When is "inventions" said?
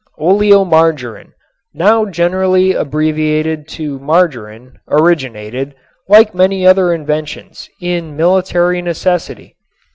6.91-7.69